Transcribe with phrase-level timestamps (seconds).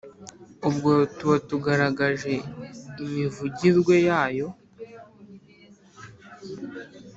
[0.69, 2.33] ubwo tuba tugaragaje
[3.03, 4.47] imivugirwe yayo.